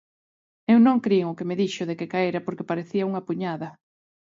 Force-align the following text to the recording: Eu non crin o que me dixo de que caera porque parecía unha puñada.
Eu 0.71 0.77
non 0.85 1.03
crin 1.05 1.23
o 1.31 1.37
que 1.37 1.47
me 1.49 1.59
dixo 1.61 1.83
de 1.89 1.97
que 1.99 2.11
caera 2.13 2.39
porque 2.45 2.69
parecía 2.71 3.07
unha 3.09 3.25
puñada. 3.27 3.69